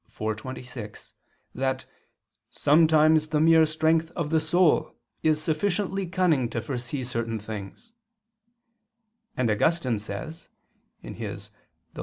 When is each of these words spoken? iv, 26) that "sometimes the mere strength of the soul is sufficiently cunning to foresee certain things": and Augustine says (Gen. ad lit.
iv, 0.19 0.35
26) 0.37 1.13
that 1.53 1.85
"sometimes 2.49 3.27
the 3.27 3.39
mere 3.39 3.67
strength 3.67 4.09
of 4.15 4.31
the 4.31 4.39
soul 4.41 4.95
is 5.21 5.39
sufficiently 5.39 6.07
cunning 6.07 6.49
to 6.49 6.59
foresee 6.59 7.03
certain 7.03 7.37
things": 7.37 7.93
and 9.37 9.47
Augustine 9.47 9.99
says 9.99 10.49
(Gen. 11.03 11.13
ad 11.17 11.19
lit. 11.29 11.49